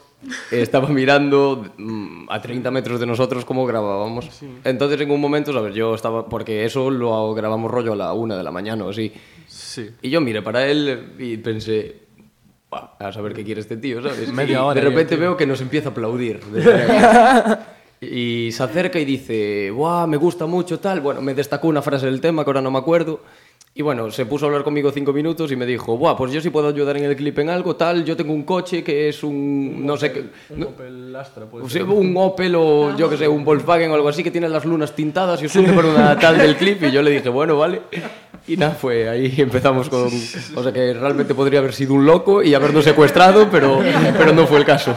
[0.51, 4.29] estaba mirando mm, a 30 metros de nosotros cómo grabábamos.
[4.65, 5.75] Entonces en un momento, ¿sabes?
[5.75, 9.13] Yo estaba, porque eso lo grabamos rollo a la una de la mañana o así.
[9.47, 9.91] Sí.
[10.03, 12.03] Y yo miré para él y pensé,
[12.71, 14.33] "Buah, a saber qué quiere este tío, ¿sabes?
[14.33, 16.41] Media hora De y repente veo que nos empieza a aplaudir.
[18.01, 21.01] y se acerca y dice, ¡buah, me gusta mucho tal!
[21.01, 23.21] Bueno, me destacó una frase del tema que ahora no me acuerdo.
[23.73, 26.41] Y bueno, se puso a hablar conmigo cinco minutos y me dijo, ¡buah, pues yo
[26.41, 28.05] sí puedo ayudar en el clip en algo, tal!
[28.05, 29.87] Yo tengo un coche que es un...
[29.87, 30.25] no sé qué...
[30.51, 31.65] Un no- Opel Astra, pues.
[31.65, 34.49] o sea, un Opel o yo que sé, un Volkswagen o algo así que tiene
[34.49, 37.29] las lunas tintadas y os sube por una tal del clip y yo le dije,
[37.29, 37.83] bueno, vale.
[38.49, 40.09] Y nada, fue ahí empezamos con...
[40.57, 43.81] O sea que realmente podría haber sido un loco y habernos secuestrado, pero,
[44.19, 44.97] pero no fue el caso.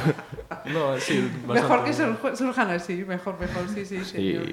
[0.74, 4.44] No, sí, Mejor que surj- surjan así, mejor, mejor, sí, sí, señor.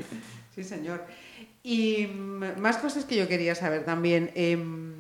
[0.55, 1.05] Sí, señor.
[1.63, 4.31] Y más cosas que yo quería saber también.
[4.35, 4.95] em,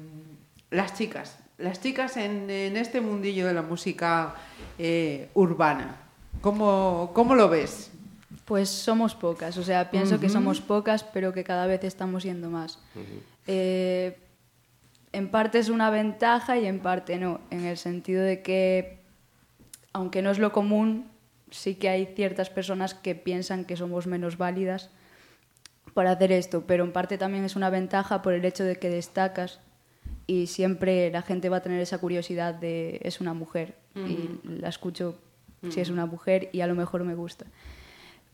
[0.71, 4.35] las chicas, las chicas en, en este mundillo de la música
[4.79, 5.97] eh, urbana,
[6.41, 7.91] ¿cómo, ¿cómo lo ves?
[8.45, 12.51] Pues somos pocas, o sea, pienso que somos pocas, pero que cada vez estamos siendo
[12.51, 12.79] más.
[13.47, 14.17] Eh,
[15.13, 18.99] en parte es una ventaja y en parte no, en el sentido de que,
[19.93, 21.07] aunque no es lo común,
[21.51, 24.91] sí que hay ciertas personas que piensan que somos menos válidas
[25.95, 28.91] para hacer esto, pero en parte también es una ventaja por el hecho de que
[28.91, 29.61] destacas
[30.27, 34.69] y siempre la gente va a tener esa curiosidad de es una mujer y la
[34.69, 35.19] escucho
[35.69, 37.47] si es una mujer y a lo mejor me gusta.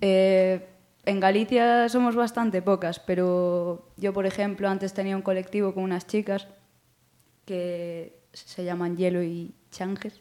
[0.01, 0.67] Eh,
[1.07, 6.07] en Galicia somos bastante pocas, pero yo, por ejemplo, antes tenía un colectivo con unas
[6.07, 6.49] chicas
[7.45, 10.21] que se llaman Hielo y Changes.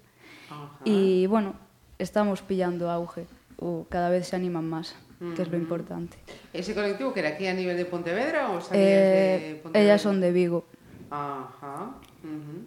[0.84, 1.56] Y bueno,
[1.98, 3.26] estamos pillando auge,
[3.58, 4.96] o cada vez se animan más,
[5.36, 6.18] que es lo importante.
[6.54, 9.80] ¿Ese colectivo que era aquí a nivel de Pontevedra o Eh, de Pontevedra?
[9.94, 10.66] ellas son de Vigo.
[11.10, 11.96] Ajá.
[12.24, 12.66] ujú.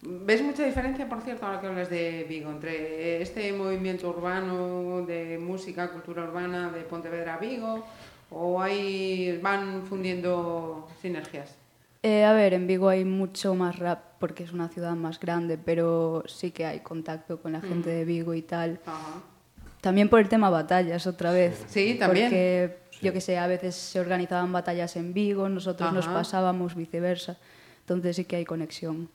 [0.00, 5.38] ¿Ves mucha diferencia, por cierto, ahora que hablas de Vigo, entre este movimiento urbano de
[5.38, 7.84] música, cultura urbana de Pontevedra a Vigo?
[8.30, 11.56] ¿O ahí van fundiendo sinergias?
[12.04, 15.58] Eh, a ver, en Vigo hay mucho más rap porque es una ciudad más grande,
[15.58, 18.78] pero sí que hay contacto con la gente de Vigo y tal.
[18.86, 19.20] Ajá.
[19.80, 21.64] También por el tema batallas, otra vez.
[21.68, 22.26] Sí, también.
[22.26, 27.36] Porque, yo que sé, a veces se organizaban batallas en Vigo, nosotros nos pasábamos viceversa.
[27.80, 29.08] Entonces sí que hay conexión.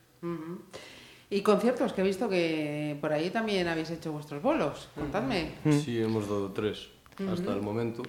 [1.29, 4.87] Y conciertos, que he visto que por ahí también habéis hecho vuestros bolos.
[4.95, 5.51] Contadme.
[5.83, 6.89] Sí, hemos dado tres
[7.31, 8.01] hasta el momento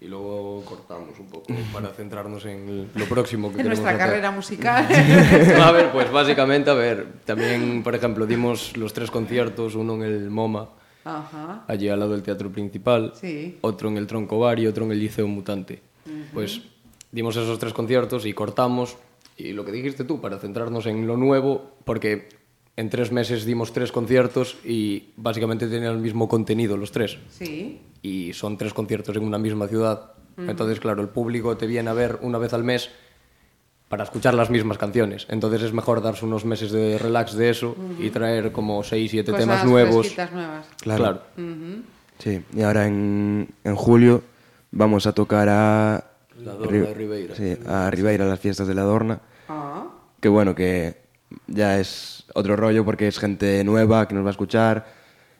[0.00, 4.06] y luego cortamos un poco para centrarnos en lo próximo que En queremos nuestra hacer.
[4.06, 4.86] carrera musical.
[5.62, 10.02] A ver, pues básicamente, a ver, también, por ejemplo, dimos los tres conciertos, uno en
[10.02, 10.68] el MoMA,
[11.04, 11.64] Ajá.
[11.68, 13.58] allí al lado del teatro principal, Sí.
[13.60, 15.80] otro en el Tronco Bar y otro en el Liceo Mutante.
[16.32, 16.60] Pues
[17.12, 18.96] dimos esos tres conciertos y cortamos,
[19.36, 22.28] y lo que dijiste tú, para centrarnos en lo nuevo, porque
[22.76, 27.18] en tres meses dimos tres conciertos y básicamente tenían el mismo contenido los tres.
[27.30, 27.80] Sí.
[28.02, 30.12] Y son tres conciertos en una misma ciudad.
[30.36, 32.90] Entonces, claro, el público te viene a ver una vez al mes
[33.88, 35.26] para escuchar las mismas canciones.
[35.28, 39.30] Entonces es mejor darse unos meses de relax de eso y traer como 6, 7
[39.30, 40.16] Cosas temas nuevos.
[40.16, 40.66] nuevas.
[40.80, 41.02] Claro.
[41.02, 41.22] Claro.
[42.18, 44.22] Sí, y ahora en, en julio
[44.70, 46.04] vamos a tocar a...
[46.38, 47.34] La Dorna de Ribeira.
[47.34, 49.20] Sí, a Ribeira, las fiestas de la Dorna.
[49.48, 49.86] Ah.
[50.20, 50.96] Que bueno, que
[51.46, 54.86] ya es otro rollo porque es gente nueva que nos va a escuchar.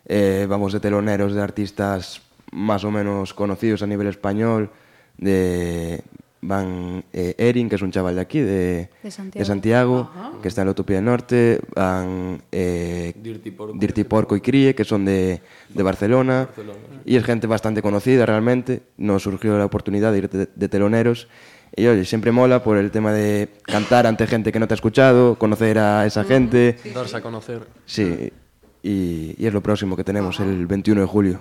[0.07, 2.21] Eh, vamos de teloneros de artistas
[2.53, 4.71] más o menos conocidos a nivel español.
[5.17, 6.03] De,
[6.47, 10.33] van eh, Erin, que es un chaval de aquí, de, de Santiago, de Santiago Ajá.
[10.43, 14.75] que está en la Utopía del Norte, van eh, Dirty, Porco, Dirty Porco y Crie,
[14.75, 19.65] que son de, de Barcelona, Barcelona y es gente bastante conocida realmente, nos surgió la
[19.65, 21.29] oportunidad de ir de, de teloneros,
[21.77, 24.77] y oye, siempre mola por el tema de cantar ante gente que no te ha
[24.77, 26.77] escuchado, conocer a esa gente.
[26.95, 27.67] Darse a conocer.
[27.85, 28.33] Sí,
[28.81, 30.49] y, y es lo próximo que tenemos Ajá.
[30.49, 31.41] el 21 de julio.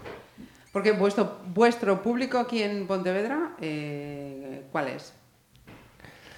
[0.74, 5.14] Porque vuestro, vuestro público aquí en Pontevedra, eh, ¿cuál es?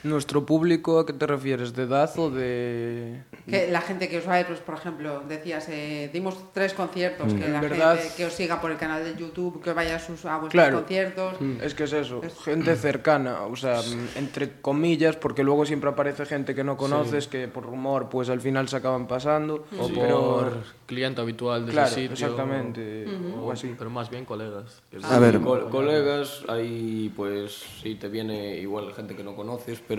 [0.06, 1.74] Nuestro público, ¿a qué te refieres?
[1.74, 3.24] ¿De edad o de...?
[3.50, 6.74] Que la gente que os va a ver, pues, por ejemplo, decías, eh, dimos tres
[6.76, 9.74] conciertos, que En la verdad- gente que os siga por el canal de YouTube, que
[9.74, 10.78] vaya a, sus, a vuestros Claro.
[10.78, 11.34] conciertos.
[11.62, 16.26] Es que es eso, gente cercana, o sea, mm, entre comillas, porque luego siempre aparece
[16.28, 19.66] gente que no conoces, que por rumor, pues al final se acaban pasando.
[19.80, 22.14] O pero- por cliente habitual de Claro, ese sitio.
[22.14, 23.74] exactamente, o- o así.
[23.78, 24.84] Pero más bien colegas.
[24.92, 25.40] que A ver.
[25.40, 29.95] Co- colegas, ahí pues sí te viene igual gente que no conoces, pero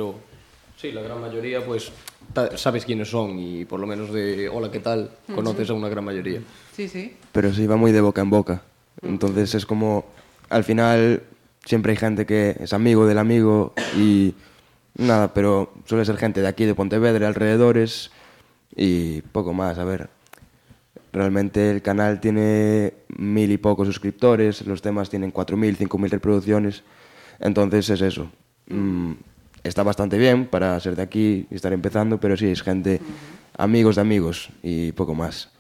[0.77, 1.93] sí, la gran mayoría pues
[2.57, 5.11] sabes quiénes son y por lo menos de hola, ¿qué tal?
[5.35, 6.41] Conoces a una gran mayoría.
[6.75, 7.17] Sí, sí.
[7.33, 8.63] Pero sí, va muy de boca en boca.
[9.03, 10.07] Entonces es como,
[10.49, 11.23] al final,
[11.65, 14.35] siempre hay gente que es amigo del amigo y
[14.97, 18.11] nada, pero suele ser gente de aquí, de Pontevedra, alrededores
[18.75, 19.79] y poco más.
[19.79, 20.09] A ver,
[21.13, 26.11] realmente el canal tiene mil y pocos suscriptores, los temas tienen cuatro mil, cinco mil
[26.11, 26.83] reproducciones.
[27.39, 28.31] Entonces es eso.
[28.69, 29.13] Mm,
[29.63, 33.01] está bastante bien para ser de aquí y estar empezando, pero sí, es gente,
[33.57, 35.51] amigos de amigos y poco más.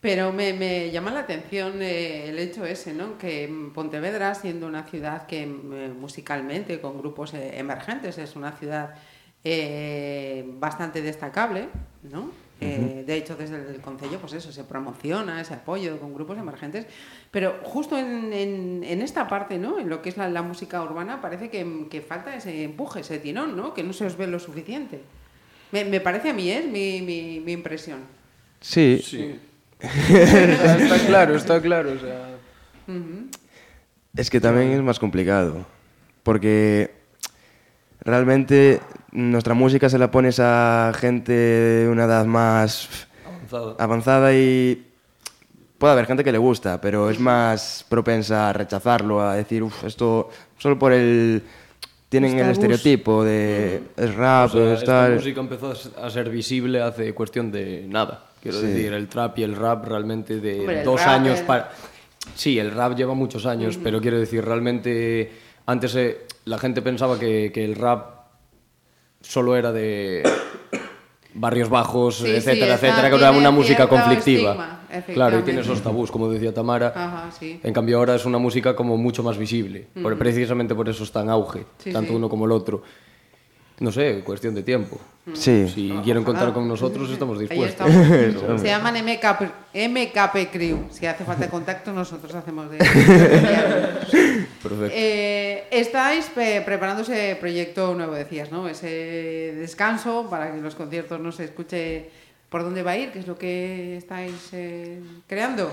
[0.00, 3.18] Pero me, me llama la atención eh, el hecho ese, ¿no?
[3.18, 8.94] Que Pontevedra, siendo una ciudad que mm, musicalmente, con grupos eh, emergentes, es una ciudad
[9.42, 11.68] eh, bastante destacable,
[12.02, 12.30] ¿no?
[12.60, 16.86] Eh, de hecho, desde el Concello, pues eso, se promociona ese apoyo con grupos emergentes.
[17.30, 19.78] Pero justo en, en- en esta parte, ¿no?
[19.78, 23.18] En lo que es la, la música urbana, parece que, que falta ese empuje, ese
[23.18, 23.74] tirón, ¿no?
[23.74, 25.00] Que no se os ve lo suficiente.
[25.72, 27.98] Me, me parece a mí, es mi, mi, mi impresión.
[28.60, 29.02] Sí,
[29.78, 32.36] está, está claro, está claro, o sea...
[34.16, 35.66] Es que también es más complicado,
[36.22, 36.90] porque
[38.00, 38.80] realmente
[39.16, 42.88] nuestra música se la pones a gente de una edad más
[43.26, 43.74] Avanzada.
[43.78, 44.86] avanzada y
[45.78, 49.84] puede haber gente que le gusta, pero es más propensa a rechazarlo, a decir, uff,
[49.84, 51.42] esto solo por el...
[52.08, 55.14] Tienen el estereotipo de es rap, O sea, es esta tal...
[55.16, 58.26] música empezó a ser visible hace cuestión de nada.
[58.40, 58.66] Quiero Sí.
[58.68, 61.70] decir, el trap y el rap realmente de Hombre, dos rap, años el- para...
[62.34, 65.32] Sí, el rap lleva muchos años, pero quiero decir, realmente
[65.66, 68.15] antes eh, la gente pensaba que, que el rap
[69.26, 70.22] solo era de
[71.34, 74.52] barrios bajos, Sí, etcétera, sí, etcétera, que era una música conflictiva.
[74.90, 76.92] estigma, claro, y tiene esos tabús, como decía Tamara.
[76.96, 77.60] Ajá, sí.
[77.62, 81.20] En cambio ahora es una música como mucho más visible, por- precisamente por eso está
[81.20, 82.16] en auge, Sí, tanto sí.
[82.16, 82.82] uno como el otro.
[83.78, 84.98] No sé, cuestión de tiempo.
[85.34, 87.86] Sí, Si quieren contar con nosotros, estamos dispuestos.
[87.90, 88.60] estamos.
[88.62, 89.42] Se llaman MKP,
[89.74, 90.78] MKP Crew.
[90.90, 92.78] Si hace falta contacto, nosotros hacemos de.
[94.68, 94.94] Perfecto.
[94.96, 98.68] Eh, estáis preparando ese proyecto nuevo, decías, ¿no?
[98.68, 102.10] Ese descanso para que los conciertos no se escuche
[102.48, 105.70] por dónde va a ir, qué es lo que estáis eh, creando.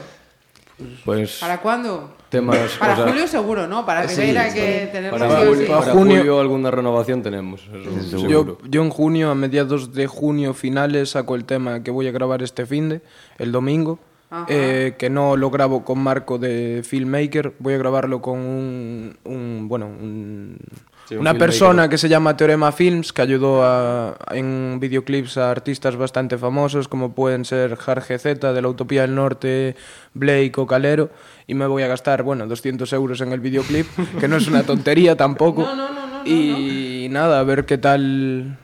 [1.06, 2.15] Pues ¿Para cuándo?
[2.29, 2.58] temas...
[2.79, 3.86] Para o sea, julio seguro, ¿no?
[3.86, 4.58] Para sí, Ribeira hay sí.
[4.58, 5.65] que tenerlo para, julio, sí.
[5.65, 10.08] Para para junio- julio alguna renovación tenemos, eso Yo, yo en junio, a mediados de
[10.08, 13.01] junio finales, saco el tema que voy a grabar este fin de,
[13.38, 13.99] el domingo.
[14.48, 19.67] Eh, que no lo grabo con Marco de Filmmaker, voy a grabarlo con un, un-
[19.69, 20.58] bueno, un-
[21.06, 21.39] Sí, un una filmmaker.
[21.50, 26.88] persona que se llama Teorema Films, que ayudó a- en videoclips a artistas bastante famosos,
[26.88, 29.76] como pueden ser Jarge Z de la Utopía del Norte,
[30.13, 31.10] Blake o Calero,
[31.46, 33.86] y me voy a gastar, bueno, 200 euros en el videoclip,
[34.17, 35.63] que no es una tontería tampoco.
[35.74, 38.58] No, no, no, no, y nada, a ver qué tal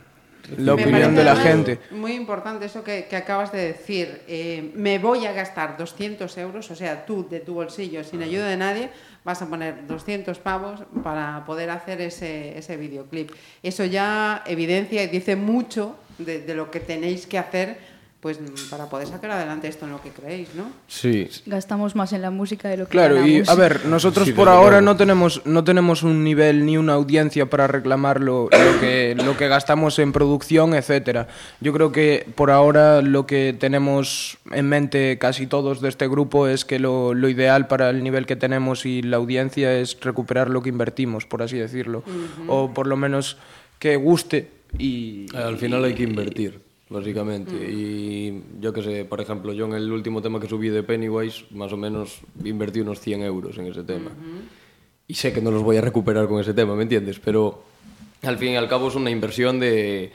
[0.56, 1.78] la Me opinión de la gente.
[1.90, 4.22] Muy importante eso que, que acabas de decir.
[4.28, 8.48] Eh, me voy a gastar 200 euros, o sea, tú de tu bolsillo, sin ayuda
[8.48, 8.90] de nadie,
[9.24, 13.32] vas a poner 200 pavos para poder hacer ese, ese videoclip.
[13.62, 18.90] Eso ya evidencia y dice mucho de, de lo que tenéis que hacer pues para
[18.90, 20.70] poder sacar adelante esto en lo que creéis, ¿no?
[20.88, 21.28] Sí.
[21.46, 23.48] Gastamos más en la música de lo que Claro, y ganamos.
[23.48, 27.48] a ver, nosotros Sí, por ahora no tenemos no tenemos un nivel ni una audiencia
[27.48, 31.28] para reclamar lo, lo que lo que gastamos en producción, etcétera.
[31.60, 36.46] Yo creo que por ahora lo que tenemos en mente casi todos de este grupo
[36.46, 40.50] es que lo, lo ideal para el nivel que tenemos y la audiencia es recuperar
[40.50, 42.02] lo que invertimos, por así decirlo,
[42.48, 43.38] o por lo menos
[43.78, 47.54] que guste y Al final hay que invertir, lógicamente.
[47.54, 48.60] Y mm.
[48.60, 51.72] yo que sé, por exemplo, yo en el último tema que subí de Pennywise, más
[51.72, 54.10] o menos invertí unos 100 euros en ese tema.
[54.10, 55.08] Mm-hmm.
[55.08, 57.18] Y sé que no los voy a recuperar con ese tema, ¿me entiendes?
[57.18, 57.62] Pero
[58.22, 60.12] al fin y al cabo es una inversión de...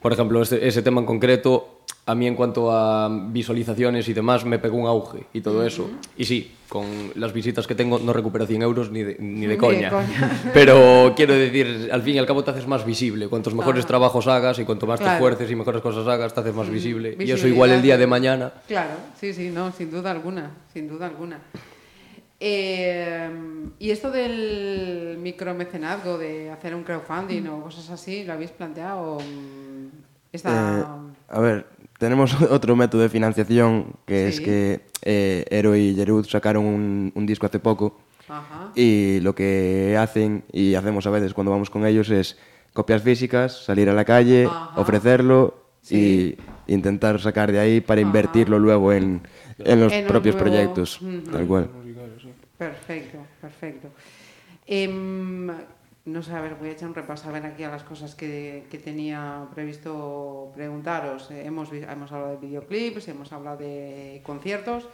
[0.00, 4.44] Por ejemplo, ese, ese tema en concreto a mí en cuanto a visualizaciones y demás,
[4.44, 5.88] me pegó un auge y todo eso.
[6.16, 6.84] Y sí, con
[7.14, 9.92] las visitas que tengo no recupero 100 euros ni de, ni de Ni de coña.
[10.54, 13.28] Pero quiero decir, al fin y al cabo te haces más visible.
[13.28, 15.12] Cuantos mejores trabajos hagas y cuanto más Claro.
[15.12, 17.16] te esfuerces y mejores cosas hagas, te haces más visible.
[17.18, 18.52] Y eso igual el día de mañana.
[18.66, 21.38] Claro, sí, sí, no, sin duda alguna, sin duda alguna.
[22.42, 23.28] Eh,
[23.78, 29.18] y esto del micromecenazgo, de hacer un crowdfunding o cosas así, ¿lo habéis planteado?
[29.18, 29.88] Mm,
[30.32, 30.80] Está...
[30.80, 31.66] Eh, a ver,
[32.00, 37.26] tenemos otro método de financiación que es que eh, Ero y Jerud sacaron un, un
[37.26, 38.72] disco hace poco Ajá.
[38.74, 42.36] y lo que hacen y hacemos a veces cuando vamos con ellos es
[42.72, 44.80] copias físicas, salir a la calle, Ajá.
[44.80, 46.36] ofrecerlo Sí.
[46.68, 49.22] y intentar sacar de ahí para invertirlo luego en,
[49.58, 51.00] en los En propios nuevo- proyectos,
[51.32, 51.70] tal cual.
[52.58, 53.88] Perfecto, perfecto.
[54.66, 55.48] Em,
[56.06, 58.14] no sé, a ver, voy a echar un repaso a ver aquí a las cosas
[58.14, 61.30] que, que tenía previsto preguntaros.
[61.30, 64.88] Eh, hemos, hemos hablado de videoclips, hemos hablado de conciertos.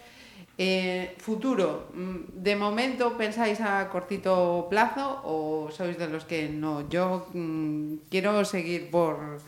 [0.58, 6.88] Eh, futuro, mm, ¿de momento pensáis a cortito plazo o sois de los que no?
[6.88, 9.38] Yo mm, quiero seguir por,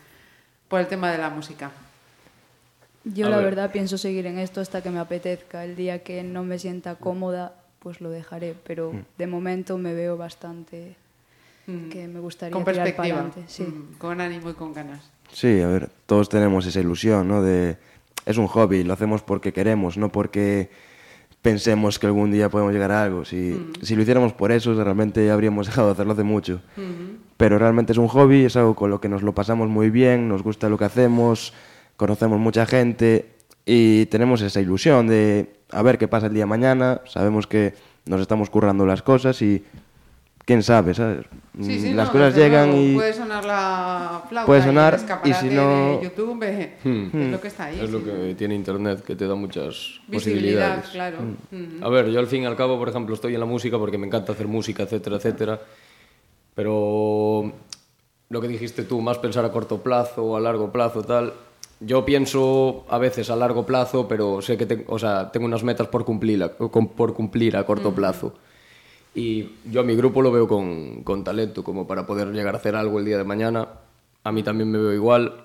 [0.68, 1.70] por el tema de la música.
[3.04, 3.46] Yo A la ver.
[3.46, 5.64] verdad pienso seguir en esto hasta que me apetezca.
[5.64, 8.54] El día que no me sienta cómoda, pues lo dejaré.
[8.64, 9.04] Pero Mm.
[9.18, 10.96] de momento me veo bastante
[11.68, 11.90] Mm.
[11.90, 13.52] que me gustaría Con tirar perspectiva, para adelante.
[13.52, 13.62] Sí.
[13.62, 15.10] Mm, con ánimo y con ganas.
[15.30, 17.42] Sí, a ver, todos tenemos esa ilusión, ¿no?
[17.42, 17.76] De,
[18.24, 20.70] es un hobby, lo hacemos porque queremos, no porque
[21.42, 23.26] pensemos que algún día podemos llegar a algo.
[23.26, 26.62] Si, si lo hiciéramos por eso, realmente habríamos dejado de hacerlo hace mucho.
[27.36, 30.26] Pero realmente es un hobby, es algo con lo que nos lo pasamos muy bien,
[30.26, 31.52] nos gusta lo que hacemos,
[31.96, 33.26] conocemos mucha gente
[33.66, 37.74] y tenemos esa ilusión de a ver qué pasa el día de mañana, sabemos que
[38.06, 39.62] nos estamos currando las cosas y
[40.48, 41.26] quién sabe, ¿sabes?
[41.60, 42.94] Sí, sí, Mm, las no, cosas llegan y...
[42.94, 46.34] Puede sonar la flauta Puede y sonar, el y escaparate si no- de YouTube
[46.84, 47.20] Hmm.
[47.20, 47.80] es lo que está ahí.
[47.80, 48.04] Es lo sí.
[48.06, 50.88] que tiene Internet, que te da muchas Visibilidad, posibilidades.
[50.88, 51.18] claro.
[51.52, 51.84] Ujú.
[51.84, 53.98] A ver, yo al fin y al cabo, por ejemplo, estoy en la música porque
[53.98, 55.60] me encanta hacer música, etcétera, etcétera.
[56.54, 57.52] Pero
[58.30, 61.34] lo que dijiste tú, más pensar a corto plazo o a largo plazo, tal.
[61.80, 65.62] Yo pienso a veces a largo plazo, pero sé que te- o sea, tengo unas
[65.62, 68.34] metas por cumplir, a- por cumplir a corto plazo.
[69.14, 72.58] Y yo a mi grupo lo veo con, con talento, como para poder llegar a
[72.58, 73.68] hacer algo el día de mañana.
[74.24, 75.44] A mí también me veo igual.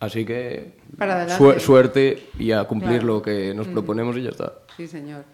[0.00, 1.42] Así que Para adelante.
[1.42, 3.06] sue- suerte y a cumplir Claro.
[3.14, 4.52] lo que nos proponemos y ya está.
[4.76, 5.24] Sí, señor.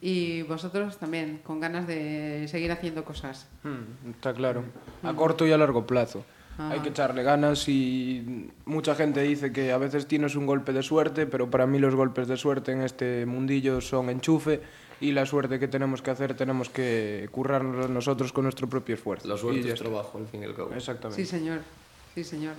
[0.00, 3.48] Y vosotros también, con ganas de seguir haciendo cosas.
[3.62, 4.64] Mm, Está claro.
[5.02, 6.24] A corto y a largo plazo.
[6.58, 10.84] Hay que echarle ganas y mucha gente dice que a veces tienes un golpe de
[10.84, 14.60] suerte, pero para mí los golpes de suerte en este mundillo son enchufe
[15.00, 19.28] y la suerte que tenemos que hacer tenemos que currarnos nosotros con nuestro propio esfuerzo.
[19.28, 20.72] La Y suerte ya es trabajo, al fin y al cabo.
[20.74, 21.22] Exactamente.
[21.24, 21.60] Sí, señor.
[22.14, 22.54] Sí, señor.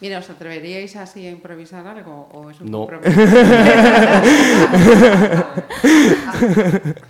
[0.00, 2.28] Mira, ¿os atreveríais así a improvisar algo?
[2.32, 2.86] ¿O es un No.
[2.86, 3.10] compromiso?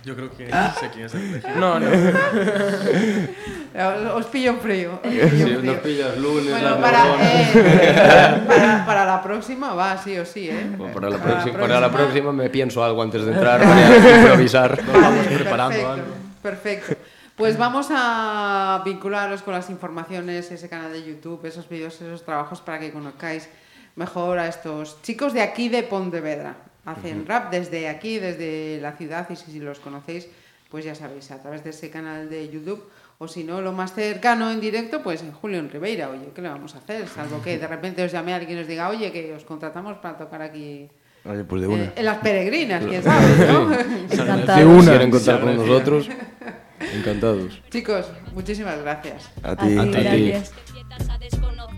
[0.03, 1.41] Yo creo que sé quién es el.
[1.59, 1.87] No, no.
[4.15, 4.99] Os pillo en frío.
[5.03, 5.61] os pillo frío.
[5.61, 7.55] nos pillas lunes, Bueno, para, neuronas.
[7.55, 10.71] eh, para, para la próxima va, sí o sí, ¿eh?
[10.75, 14.79] Bueno, para, la próxima, para la próxima me pienso algo antes de entrar para improvisar.
[14.85, 16.05] Vale, preparando perfecto, algo.
[16.41, 16.95] Perfecto.
[17.39, 22.59] Pues vamos a vincularos con las informaciones, ese canal de YouTube, esos vídeos, esos trabajos
[22.59, 23.47] para que conozcáis
[23.95, 26.57] mejor a estos chicos de aquí de Pontevedra.
[26.83, 30.27] Hacen rap desde aquí, desde la ciudad, y si, si los conocéis,
[30.69, 32.83] pues ya sabéis, a través de ese canal de YouTube,
[33.19, 36.09] o si no, lo más cercano en directo, pues en Julio en Ribeira.
[36.09, 37.07] Oye, ¿qué le vamos a hacer?
[37.07, 40.17] Salvo que de repente os llame alguien y os diga, oye, que os contratamos para
[40.17, 40.89] tocar aquí
[41.25, 41.93] Oye, pues de eh, una.
[41.95, 43.69] en las peregrinas, quién sabe, ¿no?
[44.09, 46.09] Si quieren contar con nosotros,
[46.93, 47.61] encantados.
[47.69, 49.29] Chicos, muchísimas gracias.
[49.43, 49.67] A A ti.
[49.67, 49.91] ti, A ti.
[49.91, 50.53] gracias.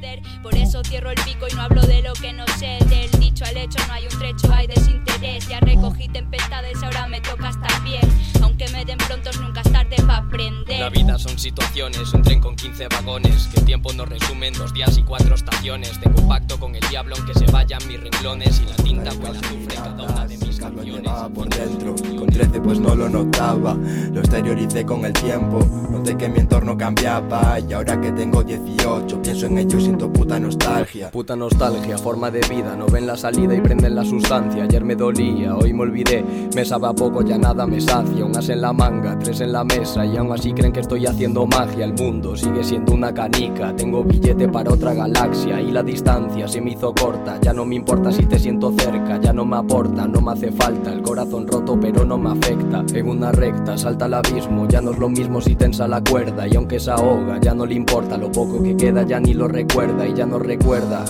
[0.02, 2.80] Desconocer Por eso cierro el pico y no hablo de lo que no sé.
[2.90, 5.48] Del dicho al hecho no hay un trecho, hay desinterés.
[5.48, 8.02] Ya recogí tempestades, ahora me toca estar bien.
[8.42, 10.80] Aunque me den prontos, nunca es tarde para aprender.
[10.80, 14.74] La vida son situaciones, un tren con 15 vagones, que el tiempo no resume dos
[14.74, 16.00] días y cuatro estaciones.
[16.00, 18.62] Tengo un pacto con el diablo aunque se vayan mis renglones.
[18.62, 21.12] Y la tinta pues sufre cada una de mis canciones.
[21.34, 26.28] por dentro, con 13 pues no lo notaba, lo exterioricé con el tiempo, noté que
[26.28, 27.60] mi entorno cambiaba.
[27.60, 31.12] Y ahora que tengo 18 pienso en ello y puta nostalgia.
[31.12, 34.64] Puta nostalgia, forma de vida, no ven la salida y prenden la sustancia.
[34.64, 36.24] Ayer me dolía, hoy me olvidé,
[36.56, 38.26] me sabe poco, ya nada me sacia.
[38.26, 41.06] Un as en la manga, tres en la mesa y aún así creen que estoy
[41.06, 41.86] haciendo magia.
[41.86, 46.62] El mundo sigue siendo una canica, tengo billete para otra galaxia y la distancia se
[46.62, 47.40] me hizo corta.
[47.42, 50.52] Ya no me importa si te siento cerca, ya no me aporta, no me hace
[50.52, 50.94] falta.
[50.94, 52.84] El corazón roto pero no me afecta.
[52.94, 56.48] En una recta salta al abismo, ya no es lo mismo si tensa la cuerda
[56.48, 59.48] y aunque se ahoga, ya no le importa lo poco que queda, ya ni lo
[59.48, 61.04] recuerda y ya no recuerda.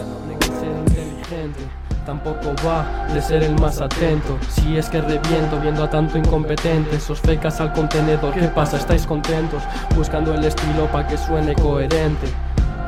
[2.05, 6.99] Tampoco va de ser el más atento Si es que reviento viendo a tanto incompetente
[6.99, 8.77] Sos fecas al contenedor ¿Qué pasa?
[8.77, 9.61] ¿Estáis contentos?
[9.95, 12.27] Buscando el estilo para que suene coherente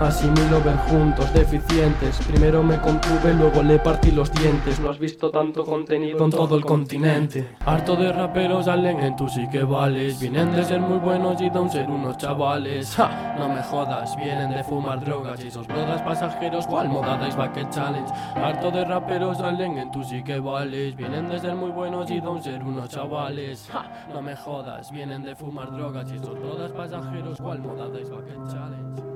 [0.03, 2.19] Asimilo ver juntos, deficientes.
[2.27, 4.79] Primero me contuve, luego le partí los dientes.
[4.81, 7.55] No has visto tanto contenido en todo el continente.
[7.65, 10.19] Harto de raperos salen en tú sí vales.
[10.19, 12.97] Vienen de ser muy buenos y de ser unos chavales.
[13.39, 16.67] No me jodas, vienen de fumar drogas y esos brodas pasajeros.
[16.67, 18.13] ¿Cuál moda dais bucket challenge?
[18.35, 20.95] Harto de raperos salen en tú sí que vales.
[20.97, 23.69] Vienen de ser muy buenos y de ser unos chavales.
[24.13, 27.39] No me jodas, vienen de fumar drogas y esos brodas pasajeros.
[27.39, 29.12] ¿Cuál moda dais bucket challenge?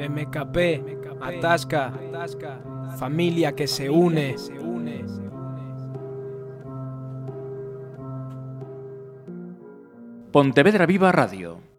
[0.00, 1.92] MKP, Atasca,
[2.96, 4.34] familia que se une.
[10.32, 11.69] Pontevedra Viva Radio